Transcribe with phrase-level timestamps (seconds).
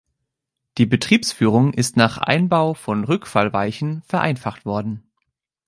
[0.79, 5.03] Die Betriebsführung ist nach Einbau von Rückfallweichen vereinfacht worden.